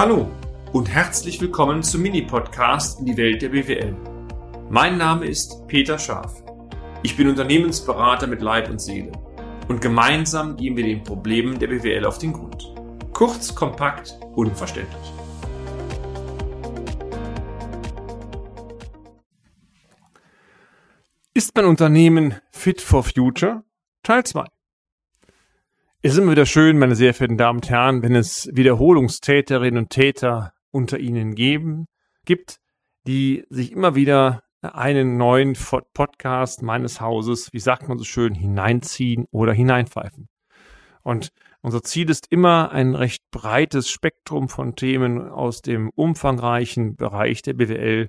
[0.00, 0.30] Hallo
[0.72, 3.96] und herzlich willkommen zum Mini-Podcast in die Welt der BWL.
[4.70, 6.40] Mein Name ist Peter Scharf.
[7.02, 9.10] Ich bin Unternehmensberater mit Leib und Seele
[9.66, 12.72] und gemeinsam gehen wir den Problemen der BWL auf den Grund.
[13.12, 15.12] Kurz, kompakt, unverständlich.
[21.34, 23.64] Ist mein Unternehmen fit for future?
[24.04, 24.44] Teil 2.
[26.00, 29.90] Es ist immer wieder schön, meine sehr verehrten Damen und Herren, wenn es Wiederholungstäterinnen und
[29.90, 31.86] Täter unter Ihnen geben,
[32.24, 32.58] gibt,
[33.08, 35.56] die sich immer wieder einen neuen
[35.94, 40.28] Podcast meines Hauses, wie sagt man so schön, hineinziehen oder hineinpfeifen.
[41.02, 41.30] Und
[41.62, 47.54] unser Ziel ist immer ein recht breites Spektrum von Themen aus dem umfangreichen Bereich der
[47.54, 48.06] BWL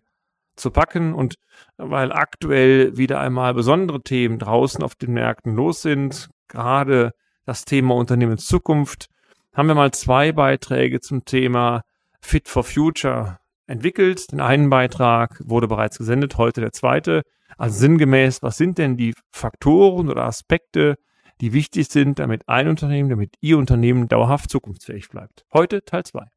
[0.56, 1.16] zu packen.
[1.16, 1.38] Und
[1.78, 7.14] weil aktuell wieder einmal besondere Themen draußen auf den Märkten los sind, gerade
[7.50, 9.08] das Thema Unternehmenszukunft,
[9.54, 11.82] haben wir mal zwei Beiträge zum Thema
[12.22, 14.32] Fit for Future entwickelt.
[14.32, 17.24] Den einen Beitrag wurde bereits gesendet, heute der zweite.
[17.58, 20.96] Also sinngemäß, was sind denn die Faktoren oder Aspekte,
[21.42, 25.44] die wichtig sind, damit ein Unternehmen, damit Ihr Unternehmen dauerhaft zukunftsfähig bleibt?
[25.52, 26.28] Heute Teil zwei.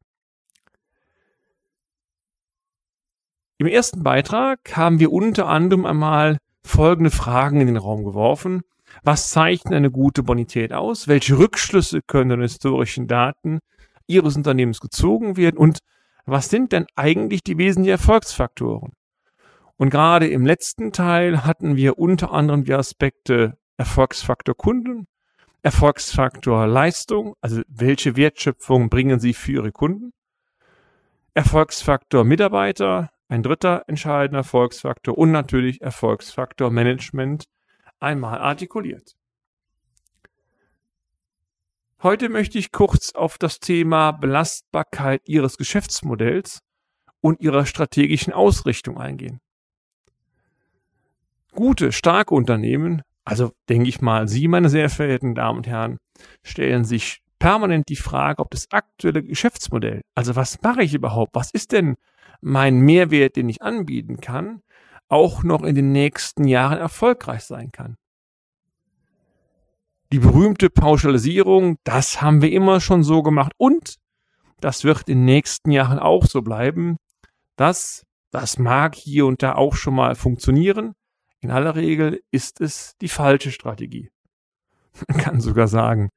[3.59, 8.63] Im ersten Beitrag haben wir unter anderem einmal folgende Fragen in den Raum geworfen.
[9.01, 11.07] Was zeichnet eine gute Bonität aus?
[11.07, 13.59] Welche Rückschlüsse können in historischen Daten
[14.07, 15.57] Ihres Unternehmens gezogen werden?
[15.57, 15.79] Und
[16.25, 18.93] was sind denn eigentlich die wesentlichen Erfolgsfaktoren?
[19.77, 25.07] Und gerade im letzten Teil hatten wir unter anderem die Aspekte Erfolgsfaktor Kunden,
[25.63, 30.11] Erfolgsfaktor Leistung, also welche Wertschöpfung bringen Sie für Ihre Kunden,
[31.33, 37.45] Erfolgsfaktor Mitarbeiter, ein dritter entscheidender Erfolgsfaktor und natürlich Erfolgsfaktor Management,
[38.03, 39.15] einmal artikuliert.
[42.03, 46.59] Heute möchte ich kurz auf das Thema Belastbarkeit Ihres Geschäftsmodells
[47.21, 49.39] und Ihrer strategischen Ausrichtung eingehen.
[51.53, 55.97] Gute, starke Unternehmen, also denke ich mal, Sie, meine sehr verehrten Damen und Herren,
[56.43, 61.51] stellen sich permanent die Frage, ob das aktuelle Geschäftsmodell, also was mache ich überhaupt, was
[61.51, 61.95] ist denn
[62.41, 64.61] mein Mehrwert, den ich anbieten kann,
[65.13, 67.95] auch noch in den nächsten Jahren erfolgreich sein kann.
[70.11, 73.97] Die berühmte Pauschalisierung, das haben wir immer schon so gemacht und
[74.59, 76.97] das wird in den nächsten Jahren auch so bleiben.
[77.55, 80.93] Das, das mag hier und da auch schon mal funktionieren.
[81.41, 84.11] In aller Regel ist es die falsche Strategie.
[85.07, 86.09] Man kann sogar sagen,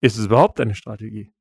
[0.00, 1.32] ist es überhaupt eine Strategie?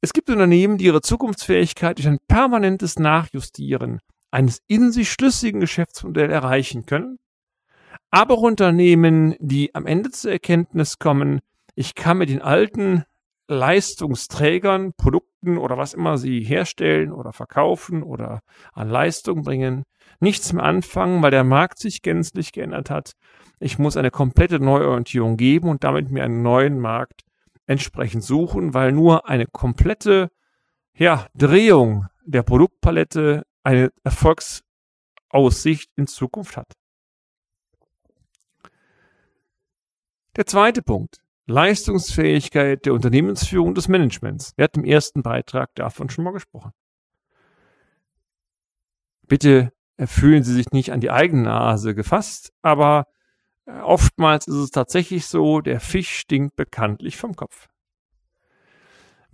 [0.00, 4.00] Es gibt Unternehmen, die ihre Zukunftsfähigkeit durch ein permanentes Nachjustieren
[4.32, 7.18] eines in sich schlüssigen Geschäftsmodells erreichen können,
[8.10, 11.40] aber Unternehmen, die am Ende zur Erkenntnis kommen,
[11.74, 13.04] ich kann mit den alten
[13.48, 18.40] Leistungsträgern, Produkten oder was immer sie herstellen oder verkaufen oder
[18.72, 19.84] an Leistung bringen,
[20.20, 23.12] nichts mehr anfangen, weil der Markt sich gänzlich geändert hat.
[23.60, 27.22] Ich muss eine komplette Neuorientierung geben und damit mir einen neuen Markt
[27.66, 30.30] entsprechend suchen, weil nur eine komplette
[30.94, 36.72] ja, Drehung der Produktpalette eine Erfolgsaussicht in Zukunft hat.
[40.36, 41.20] Der zweite Punkt.
[41.46, 44.52] Leistungsfähigkeit der Unternehmensführung des Managements.
[44.56, 46.72] Wir hatten im ersten Beitrag davon schon mal gesprochen.
[49.26, 53.06] Bitte fühlen Sie sich nicht an die eigene Nase gefasst, aber
[53.66, 57.68] äh, oftmals ist es tatsächlich so, der Fisch stinkt bekanntlich vom Kopf.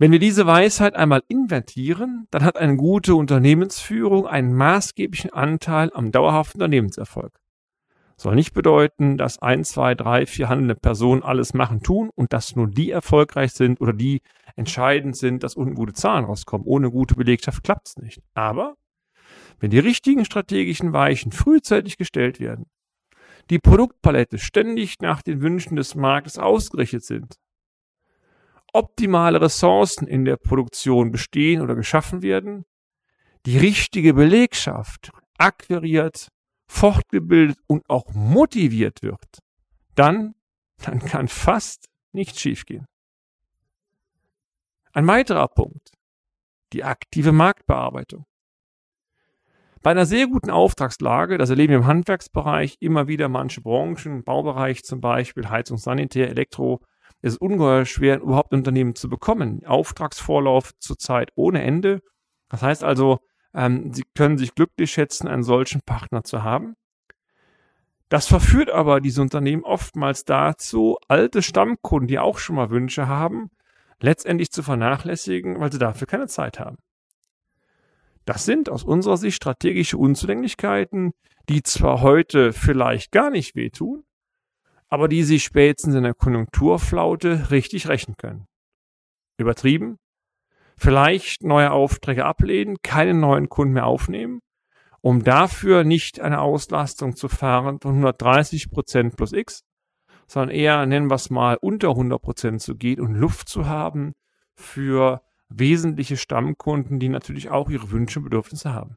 [0.01, 6.13] Wenn wir diese Weisheit einmal invertieren, dann hat eine gute Unternehmensführung einen maßgeblichen Anteil am
[6.13, 7.37] dauerhaften Unternehmenserfolg.
[8.15, 12.55] Soll nicht bedeuten, dass ein, zwei, drei, vier handelnde Personen alles machen, tun und dass
[12.55, 14.21] nur die erfolgreich sind oder die
[14.55, 16.65] entscheidend sind, dass unten gute Zahlen rauskommen.
[16.65, 18.21] Ohne gute Belegschaft klappt es nicht.
[18.33, 18.77] Aber
[19.59, 22.67] wenn die richtigen strategischen Weichen frühzeitig gestellt werden,
[23.49, 27.35] die Produktpalette ständig nach den Wünschen des Marktes ausgerichtet sind,
[28.73, 32.65] optimale Ressourcen in der Produktion bestehen oder geschaffen werden,
[33.45, 36.29] die richtige Belegschaft akquiriert,
[36.67, 39.39] fortgebildet und auch motiviert wird,
[39.95, 40.35] dann,
[40.83, 42.85] dann kann fast nichts schiefgehen.
[44.91, 45.91] Ein weiterer Punkt,
[46.73, 48.25] die aktive Marktbearbeitung.
[49.81, 54.83] Bei einer sehr guten Auftragslage, das erleben wir im Handwerksbereich immer wieder manche Branchen, Baubereich
[54.83, 56.81] zum Beispiel, Heizung, Sanitär, Elektro,
[57.21, 59.65] ist ungeheuer schwer, überhaupt ein Unternehmen zu bekommen.
[59.65, 62.01] Auftragsvorlauf zurzeit ohne Ende.
[62.49, 63.19] Das heißt also,
[63.53, 66.75] ähm, Sie können sich glücklich schätzen, einen solchen Partner zu haben.
[68.09, 73.51] Das verführt aber diese Unternehmen oftmals dazu, alte Stammkunden, die auch schon mal Wünsche haben,
[73.99, 76.77] letztendlich zu vernachlässigen, weil sie dafür keine Zeit haben.
[78.25, 81.13] Das sind aus unserer Sicht strategische Unzulänglichkeiten,
[81.49, 84.03] die zwar heute vielleicht gar nicht wehtun,
[84.89, 88.45] aber die sich spätestens in der Konjunkturflaute richtig rächen können.
[89.37, 89.97] Übertrieben?
[90.75, 94.39] Vielleicht neue Aufträge ablehnen, keine neuen Kunden mehr aufnehmen,
[95.01, 99.61] um dafür nicht eine Auslastung zu fahren von 130 Prozent plus X,
[100.27, 104.13] sondern eher, nennen wir es mal, unter 100 Prozent zu gehen und Luft zu haben
[104.55, 108.95] für wesentliche Stammkunden, die natürlich auch ihre Wünsche und Bedürfnisse haben.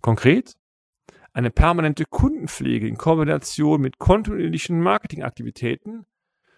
[0.00, 0.54] Konkret,
[1.32, 6.04] eine permanente Kundenpflege in Kombination mit kontinuierlichen Marketingaktivitäten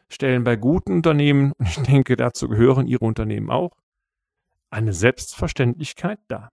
[0.08, 3.72] stellen bei guten Unternehmen, und ich denke, dazu gehören Ihre Unternehmen auch,
[4.70, 6.50] eine Selbstverständlichkeit dar.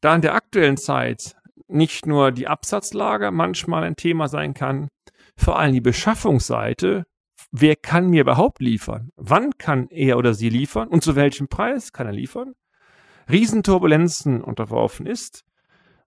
[0.00, 1.36] Da in der aktuellen Zeit
[1.68, 4.88] nicht nur die Absatzlage manchmal ein Thema sein kann,
[5.36, 7.04] vor allem die Beschaffungsseite,
[7.50, 9.10] wer kann mir überhaupt liefern?
[9.16, 12.54] Wann kann er oder sie liefern und zu welchem Preis kann er liefern?
[13.28, 15.44] Riesenturbulenzen unterworfen ist,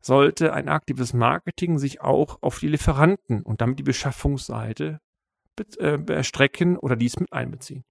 [0.02, 5.00] sollte ein aktives Marketing sich auch auf die Lieferanten und damit die Beschaffungsseite
[5.80, 7.84] äh, erstrecken oder dies mit einbeziehen.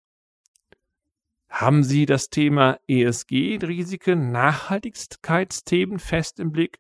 [1.50, 6.78] Haben Sie das Thema ESG-Risiken, Nachhaltigkeitsthemen fest im Blick?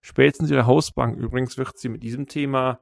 [0.00, 2.80] Spätestens Ihre Hausbank übrigens wird Sie mit diesem Thema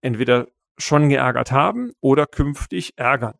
[0.00, 0.46] entweder
[0.78, 3.34] schon geärgert haben oder künftig ärgern.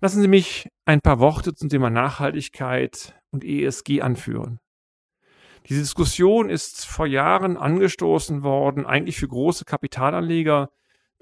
[0.00, 4.60] Lassen Sie mich ein paar Worte zum Thema Nachhaltigkeit und ESG anführen.
[5.70, 10.68] Diese Diskussion ist vor Jahren angestoßen worden, eigentlich für große Kapitalanleger,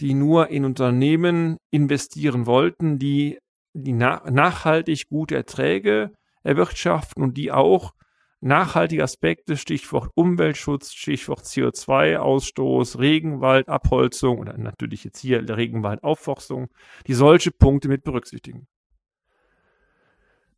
[0.00, 3.38] die nur in Unternehmen investieren wollten, die,
[3.74, 6.12] die na nachhaltig gute Erträge
[6.44, 7.92] erwirtschaften und die auch
[8.40, 16.68] nachhaltige Aspekte, Stichwort Umweltschutz, Stichwort CO2-Ausstoß, Regenwaldabholzung oder natürlich jetzt hier Regenwaldaufforstung,
[17.06, 18.66] die solche Punkte mit berücksichtigen.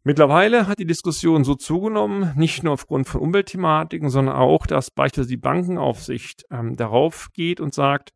[0.03, 5.29] Mittlerweile hat die Diskussion so zugenommen, nicht nur aufgrund von Umweltthematiken, sondern auch, dass beispielsweise
[5.29, 8.11] die Bankenaufsicht ähm, darauf geht und sagt,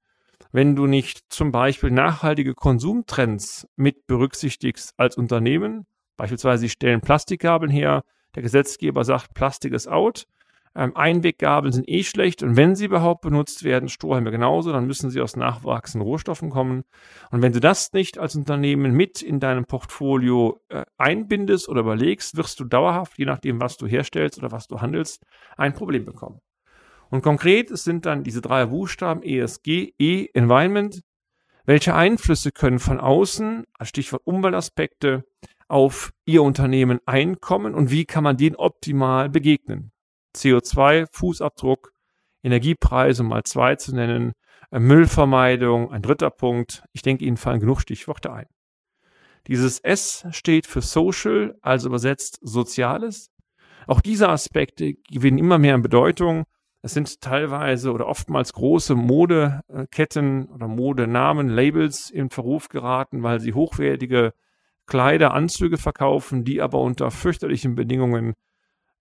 [0.51, 5.87] wenn du nicht zum Beispiel nachhaltige Konsumtrends mit berücksichtigst als Unternehmen,
[6.17, 8.03] beispielsweise sie stellen Plastikgabeln her,
[8.35, 10.25] der Gesetzgeber sagt, Plastik ist out,
[10.77, 15.11] ähm, Einweggabeln sind eh schlecht und wenn sie überhaupt benutzt werden, Strohhalme genauso, dann müssen
[15.11, 16.85] sie aus nachwachsenden Rohstoffen kommen.
[17.31, 22.37] Und wenn du das nicht als Unternehmen mit in deinem Portfolio äh, einbindest oder überlegst,
[22.37, 25.23] wirst du dauerhaft, je nachdem, was du herstellst oder was du handelst,
[25.57, 26.41] ein Problem bekommen.
[27.11, 31.01] Und konkret es sind dann diese drei Buchstaben ESG, E, Environment.
[31.65, 35.25] Welche Einflüsse können von außen, als Stichwort Umweltaspekte,
[35.69, 39.94] auf Ihr Unternehmen einkommen und wie kann man denen optimal begegnen?
[40.35, 41.91] CO2-Fußabdruck,
[42.43, 44.33] Energiepreise um mal zwei zu nennen,
[44.71, 46.85] äh, Müllvermeidung, ein dritter Punkt.
[46.93, 48.47] Ich denke, Ihnen fallen genug Stichworte ein.
[49.47, 53.31] Dieses S steht für Social, also übersetzt Soziales.
[53.87, 56.45] Auch diese Aspekte gewinnen immer mehr an Bedeutung.
[56.81, 63.55] Es sind teilweise oder oftmals große Modeketten oder Modenamen, Labels in Verruf geraten, weil sie
[63.55, 64.33] hochwertige
[64.87, 68.35] Kleider, Anzüge verkaufen, die aber unter fürchterlichen Bedingungen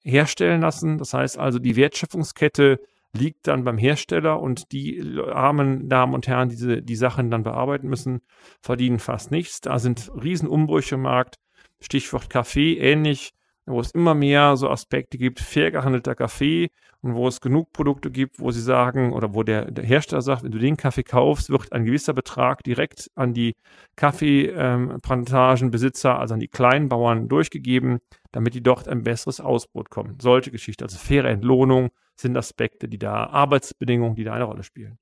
[0.03, 0.97] herstellen lassen.
[0.97, 2.79] Das heißt also, die Wertschöpfungskette
[3.15, 7.43] liegt dann beim Hersteller und die armen Damen und Herren, die diese, die Sachen dann
[7.43, 8.21] bearbeiten müssen,
[8.61, 9.61] verdienen fast nichts.
[9.61, 11.35] Da sind Riesenumbrüche im Markt.
[11.79, 13.33] Stichwort Kaffee, ähnlich,
[13.65, 16.69] wo es immer mehr so Aspekte gibt, fair gehandelter Kaffee
[17.03, 20.43] und wo es genug Produkte gibt, wo sie sagen oder wo der, der Hersteller sagt,
[20.43, 23.55] wenn du den Kaffee kaufst, wird ein gewisser Betrag direkt an die
[23.95, 27.99] Kaffeeplantagenbesitzer, ähm, also an die Kleinbauern durchgegeben
[28.33, 30.17] damit die dort ein besseres Ausbrot kommen.
[30.19, 34.97] Solche Geschichten, also faire Entlohnung sind Aspekte, die da, Arbeitsbedingungen, die da eine Rolle spielen.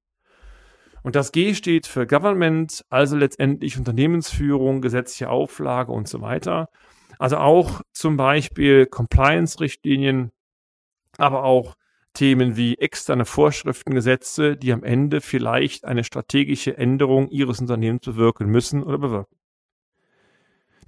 [1.02, 6.70] Und das G steht für Government, also letztendlich Unternehmensführung, gesetzliche Auflage und so weiter.
[7.18, 10.32] Also auch zum Beispiel Compliance-Richtlinien,
[11.18, 11.76] aber auch
[12.14, 18.48] Themen wie externe Vorschriften, Gesetze, die am Ende vielleicht eine strategische Änderung Ihres Unternehmens bewirken
[18.48, 19.38] müssen oder bewirken.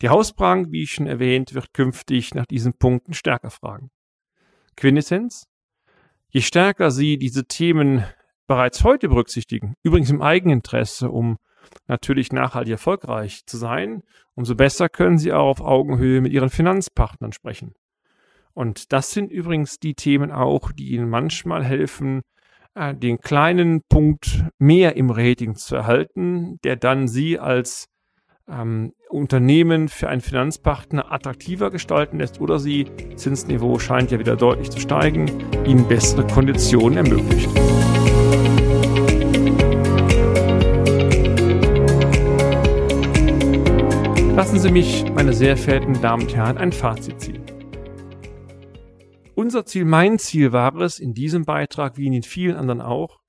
[0.02, 3.90] Die Hausbank, wie ich schon erwähnt, wird künftig nach diesen Punkten stärker fragen.
[4.76, 5.48] Quintessenz?
[6.30, 8.04] Je stärker Sie diese Themen
[8.48, 11.38] bereits heute berücksichtigen, übrigens im Eigeninteresse, um
[11.88, 14.04] natürlich nachhaltig erfolgreich zu sein,
[14.36, 17.74] umso besser können Sie auch auf Augenhöhe mit Ihren Finanzpartnern sprechen.
[18.54, 22.22] Und das sind übrigens die Themen auch, die Ihnen manchmal helfen,
[22.76, 27.88] äh, den kleinen Punkt mehr im Rating zu erhalten, der dann Sie als
[28.50, 34.70] ähm, Unternehmen für einen Finanzpartner attraktiver gestalten lässt oder sie, Zinsniveau scheint ja wieder deutlich
[34.70, 35.32] zu steigen,
[35.66, 37.50] ihnen bessere Konditionen ermöglicht.
[44.36, 47.33] Lassen Sie mich, meine sehr verehrten Damen und Herren, ein Fazit ziehen.
[49.44, 53.20] Unser Ziel, mein Ziel war es, in diesem Beitrag, wie in den vielen anderen auch,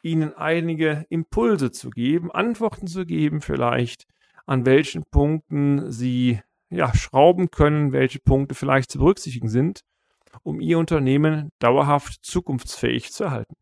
[0.00, 4.06] Ihnen einige Impulse zu geben, Antworten zu geben, vielleicht
[4.46, 9.80] an welchen Punkten Sie ja, schrauben können, welche Punkte vielleicht zu berücksichtigen sind,
[10.44, 13.56] um Ihr Unternehmen dauerhaft zukunftsfähig zu erhalten.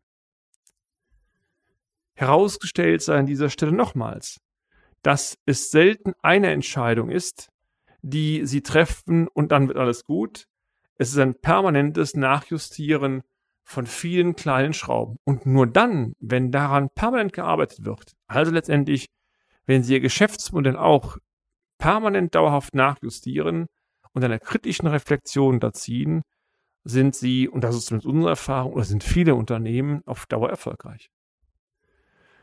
[2.13, 4.37] Herausgestellt sei an dieser Stelle nochmals,
[5.01, 7.49] dass es selten eine Entscheidung ist,
[8.03, 10.45] die Sie treffen und dann wird alles gut.
[10.99, 13.23] Es ist ein permanentes Nachjustieren
[13.63, 15.15] von vielen kleinen Schrauben.
[15.23, 19.07] Und nur dann, wenn daran permanent gearbeitet wird, also letztendlich,
[19.65, 21.17] wenn Sie Ihr Geschäftsmodell auch
[21.77, 23.67] permanent dauerhaft nachjustieren
[24.11, 26.23] und einer kritischen Reflexion da ziehen,
[26.83, 31.09] sind Sie, und das ist zumindest unsere Erfahrung, oder sind viele Unternehmen auf Dauer erfolgreich.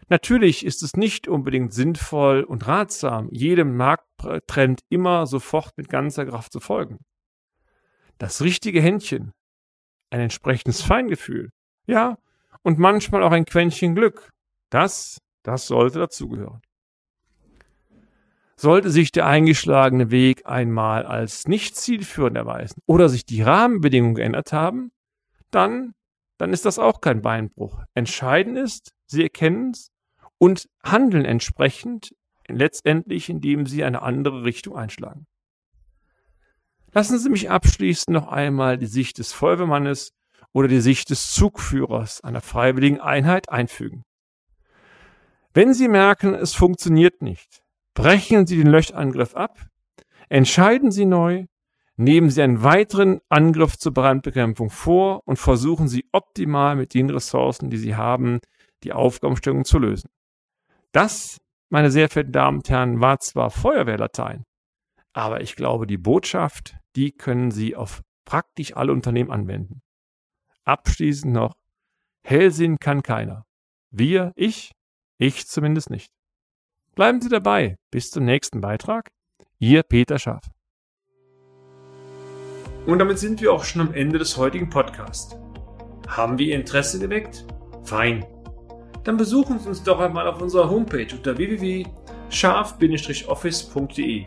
[0.09, 6.53] Natürlich ist es nicht unbedingt sinnvoll und ratsam, jedem Markttrend immer sofort mit ganzer Kraft
[6.53, 7.01] zu folgen.
[8.19, 9.33] Das richtige Händchen,
[10.11, 11.51] ein entsprechendes Feingefühl,
[11.87, 12.19] ja,
[12.63, 14.31] und manchmal auch ein Quäntchen Glück,
[14.71, 16.61] das, das sollte dazugehören.
[18.57, 24.53] Sollte sich der eingeschlagene Weg einmal als nicht zielführend erweisen oder sich die Rahmenbedingungen geändert
[24.53, 24.93] haben,
[25.51, 25.93] dann,
[26.39, 27.85] dann ist das auch kein Beinbruch.
[27.95, 29.91] Entscheidend ist, Sie erkennen es
[30.39, 32.15] und handeln entsprechend,
[32.49, 35.27] letztendlich, indem Sie eine andere Richtung einschlagen.
[36.93, 40.13] Lassen Sie mich abschließend noch einmal die Sicht des Feuerwehrmannes
[40.53, 44.05] oder die Sicht des Zugführers einer freiwilligen Einheit einfügen.
[45.53, 47.63] Wenn Sie merken, es funktioniert nicht,
[47.97, 49.59] Brechen Sie den Löchangriff ab,
[50.29, 51.47] entscheiden Sie neu,
[51.97, 57.71] nehmen Sie einen weiteren Angriff zur Brandbekämpfung vor und versuchen Sie optimal mit den Ressourcen,
[57.71, 58.41] die Sie haben,
[58.85, 60.11] die Aufgabenstellung zu lösen.
[60.93, 61.39] Das,
[61.71, 64.45] meine sehr verehrten Damen und Herren, war zwar Feuerwehrlatein,
[65.17, 69.81] aber ich glaube, die Botschaft, die können Sie auf praktisch alle Unternehmen anwenden.
[70.65, 71.55] Abschließend noch,
[72.23, 73.47] Hellsinn kann keiner.
[73.91, 74.73] Wir, ich,
[75.17, 76.13] ich zumindest nicht.
[76.95, 77.77] Bleiben Sie dabei.
[77.91, 79.09] Bis zum nächsten Beitrag.
[79.59, 80.45] Ihr Peter Schaaf.
[82.85, 85.35] Und damit sind wir auch schon am Ende des heutigen Podcasts.
[86.09, 87.47] Haben wir Ihr Interesse geweckt?
[87.85, 88.27] Fein.
[89.05, 94.27] Dann besuchen Sie uns doch einmal auf unserer Homepage unter www.scharf-office.de